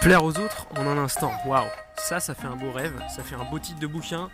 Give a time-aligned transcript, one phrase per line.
[0.00, 1.30] Plaire aux autres en un instant.
[1.44, 4.30] Waouh, ça, ça fait un beau rêve, ça fait un beau titre de bouquin.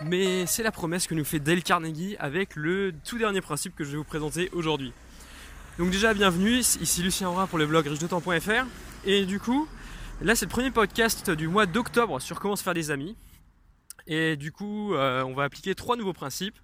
[0.00, 3.84] Mais c'est la promesse que nous fait Dale Carnegie avec le tout dernier principe que
[3.84, 4.94] je vais vous présenter aujourd'hui.
[5.78, 8.64] Donc déjà bienvenue, ici Lucien Aura pour le blog richedetemps.fr
[9.04, 9.68] et du coup
[10.22, 13.14] là c'est le premier podcast du mois d'octobre sur comment se faire des amis
[14.06, 16.58] et du coup euh, on va appliquer trois nouveaux principes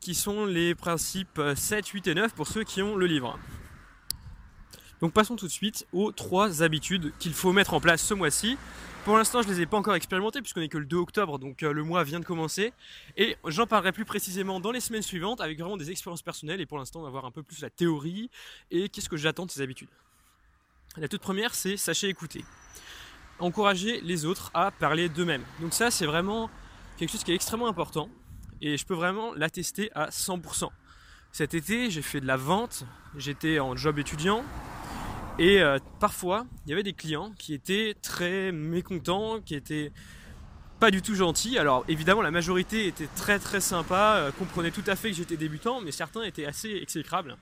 [0.00, 3.38] qui sont les principes 7, 8 et 9 pour ceux qui ont le livre.
[5.00, 8.56] Donc passons tout de suite aux trois habitudes qu'il faut mettre en place ce mois-ci.
[9.04, 11.38] Pour l'instant, je ne les ai pas encore expérimentées puisqu'on est que le 2 octobre,
[11.38, 12.72] donc euh, le mois vient de commencer.
[13.18, 16.60] Et j'en parlerai plus précisément dans les semaines suivantes avec vraiment des expériences personnelles.
[16.60, 18.30] Et pour l'instant, on va voir un peu plus la théorie
[18.70, 19.90] et qu'est-ce que j'attends de ces habitudes.
[20.96, 22.44] La toute première, c'est sachez écouter.
[23.40, 25.42] Encourager les autres à parler d'eux-mêmes.
[25.60, 26.48] Donc ça, c'est vraiment
[26.96, 28.08] quelque chose qui est extrêmement important
[28.60, 30.70] et je peux vraiment l'attester à 100%.
[31.32, 32.84] Cet été, j'ai fait de la vente,
[33.16, 34.44] j'étais en job étudiant,
[35.38, 39.90] et euh, parfois, il y avait des clients qui étaient très mécontents, qui étaient
[40.78, 41.58] pas du tout gentils.
[41.58, 45.36] Alors évidemment, la majorité était très très sympa, euh, comprenaient tout à fait que j'étais
[45.36, 47.36] débutant, mais certains étaient assez exécrables.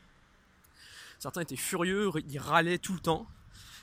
[1.19, 3.27] Certains étaient furieux, ils râlaient tout le temps.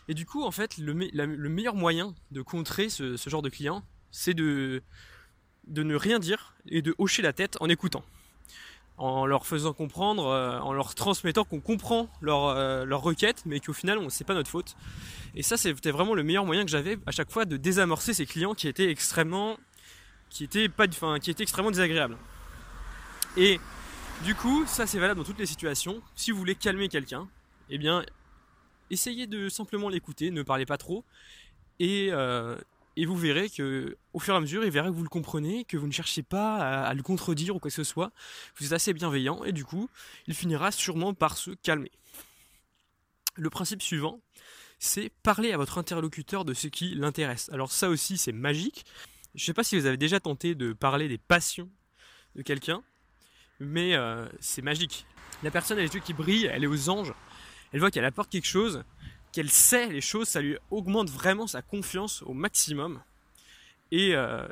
[0.07, 4.33] Et du coup, en fait, le, meilleur moyen de contrer ce, genre de clients, c'est
[4.33, 4.81] de
[5.67, 8.03] ne rien dire et de hocher la tête en écoutant
[8.99, 13.73] en leur faisant comprendre, euh, en leur transmettant qu'on comprend leur, euh, requête, mais qu'au
[13.73, 14.75] final, c'est pas notre faute.
[15.35, 18.25] Et ça, c'était vraiment le meilleur moyen que j'avais à chaque fois de désamorcer ces
[18.25, 19.57] clients qui étaient extrêmement,
[20.29, 22.17] qui étaient pas, enfin, qui étaient extrêmement désagréables.
[23.37, 23.59] Et
[24.25, 26.01] du coup, ça c'est valable dans toutes les situations.
[26.15, 27.29] Si vous voulez calmer quelqu'un,
[27.69, 28.03] eh bien,
[28.91, 31.05] essayez de simplement l'écouter, ne parlez pas trop,
[31.79, 32.57] et euh,
[32.95, 35.65] et vous verrez que au fur et à mesure, il verra que vous le comprenez,
[35.65, 38.11] que vous ne cherchez pas à, le contredire ou quoi que ce soit.
[38.57, 39.89] Vous êtes assez bienveillant et du coup,
[40.27, 41.91] il finira sûrement par se calmer.
[43.35, 44.19] Le principe suivant,
[44.79, 47.49] c'est parler à votre interlocuteur de ce qui l'intéresse.
[47.53, 48.85] Alors ça aussi, c'est magique.
[49.35, 51.69] Je ne sais pas si vous avez déjà tenté de parler des passions
[52.35, 52.83] de quelqu'un,
[53.59, 55.05] mais euh, c'est magique.
[55.43, 57.13] La personne a les yeux qui brillent, elle est aux anges,
[57.71, 58.83] elle voit qu'elle apporte quelque chose,
[59.31, 63.01] qu'elle sait les choses, ça lui augmente vraiment sa confiance au maximum.
[63.91, 64.47] Et, euh,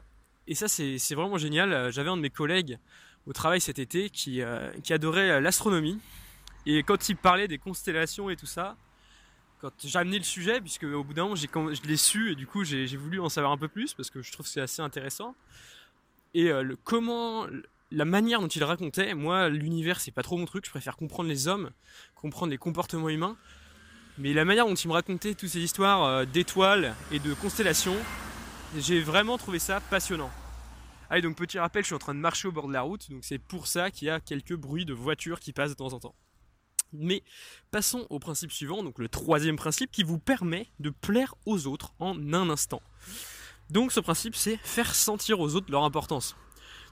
[0.47, 1.91] et ça, c'est vraiment génial.
[1.91, 2.77] J'avais un de mes collègues
[3.25, 5.99] au travail cet été qui, euh, qui adorait euh, l'astronomie.
[6.65, 8.77] Et quand il parlait des constellations et tout ça,
[9.59, 12.45] quand j'ai amené le sujet, puisque au bout d'un moment, je l'ai su et du
[12.45, 14.81] coup, j'ai voulu en savoir un peu plus parce que je trouve que c'est assez
[14.81, 15.33] intéressant.
[16.35, 17.47] Et le, comment,
[17.89, 20.65] la manière dont il racontait, moi, l'univers, c'est pas trop mon truc.
[20.65, 21.71] Je préfère comprendre les hommes,
[22.15, 23.35] comprendre les comportements humains.
[24.19, 27.95] Mais la manière dont il me racontait toutes ces histoires euh, d'étoiles et de constellations,
[28.75, 30.31] j'ai vraiment trouvé ça passionnant.
[31.09, 33.09] Allez, donc petit rappel, je suis en train de marcher au bord de la route,
[33.11, 35.93] donc c'est pour ça qu'il y a quelques bruits de voitures qui passent de temps
[35.93, 36.15] en temps.
[36.93, 37.21] Mais
[37.69, 41.93] passons au principe suivant, donc le troisième principe qui vous permet de plaire aux autres
[41.99, 42.81] en un instant.
[43.69, 46.35] Donc ce principe, c'est faire sentir aux autres leur importance.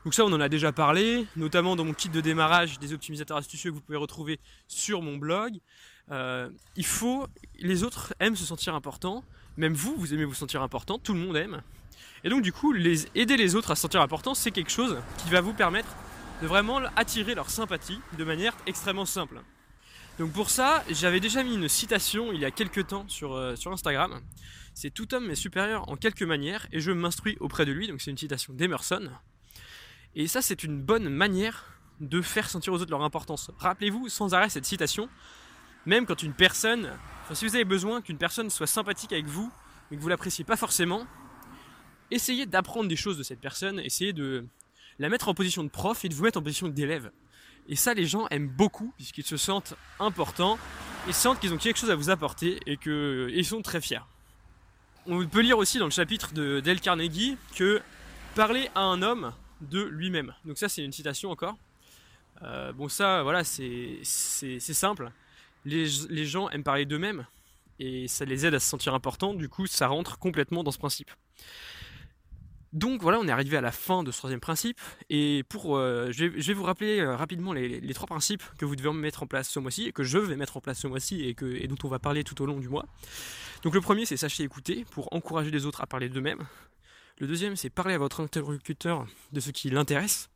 [0.04, 3.38] Donc ça, on en a déjà parlé, notamment dans mon kit de démarrage des optimisateurs
[3.38, 5.60] astucieux que vous pouvez retrouver sur mon blog.
[6.12, 7.28] Euh, il faut,
[7.60, 9.24] les autres aiment se sentir importants,
[9.58, 11.62] même vous, vous aimez vous sentir important, tout le monde aime.
[12.24, 14.98] Et donc du coup, les, aider les autres à se sentir importants, c'est quelque chose
[15.18, 15.90] qui va vous permettre
[16.42, 19.42] de vraiment attirer leur sympathie de manière extrêmement simple.
[20.20, 23.56] Donc pour ça, j'avais déjà mis une citation il y a quelques temps sur, euh,
[23.56, 24.22] sur Instagram.
[24.74, 27.88] C'est tout homme est supérieur en quelques manières et je m'instruis auprès de lui.
[27.88, 29.10] Donc c'est une citation d'Emerson.
[30.16, 31.66] Et ça, c'est une bonne manière
[32.00, 33.52] de faire sentir aux autres leur importance.
[33.58, 35.10] Rappelez-vous sans arrêt cette citation
[35.86, 36.92] même quand une personne,
[37.34, 39.52] si vous avez besoin qu'une personne soit sympathique avec vous,
[39.90, 41.06] mais que vous l'appréciez pas forcément,
[42.12, 44.46] essayez d'apprendre des choses de cette personne, essayez de
[45.00, 47.12] la mettre en position de prof et de vous mettre en position d'élève.
[47.68, 50.60] Et ça, les gens aiment beaucoup, puisqu'ils se sentent importants,
[51.08, 54.06] ils sentent qu'ils ont quelque chose à vous apporter et qu'ils sont très fiers.
[55.08, 57.82] On peut lire aussi dans le chapitre de Dale Carnegie que
[58.34, 60.34] parler à un homme de lui-même.
[60.46, 61.58] Donc ça, c'est une citation encore.
[62.42, 65.12] Euh, bon, ça, voilà, c'est simple
[65.66, 67.26] les, gens aiment parler d'eux-mêmes
[67.80, 70.78] et ça les aide à se sentir importants, du coup ça rentre complètement dans ce
[70.78, 71.12] principe.
[72.72, 74.82] Donc voilà, on est arrivé à la fin de ce troisième principe.
[75.10, 78.92] Et pour, euh, je, vais, vous rappeler euh, rapidement les, trois principes que vous devez
[78.92, 81.36] mettre en place ce mois-ci, et que je vais mettre en place ce mois-ci, et,
[81.64, 82.86] et dont on va parler tout au long du mois.
[83.64, 86.44] Donc le premier, c'est sachez écouter pour encourager les autres à parler d'eux-mêmes.
[87.20, 90.30] Le deuxième, c'est parler à votre interlocuteur de ce qui l'intéresse.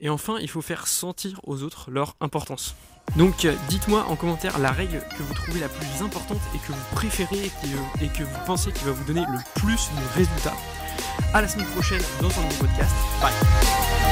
[0.00, 2.74] Et enfin, il faut faire sentir aux autres leur importance.
[3.16, 6.72] Donc euh, dites-moi en commentaire la règle que vous trouvez la plus importante et que
[6.72, 7.50] vous préférez
[8.00, 10.56] et que, vous pensez qui va vous donner le plus de résultats.
[11.32, 12.94] A la semaine prochaine dans un nouveau podcast.
[13.20, 14.03] Bye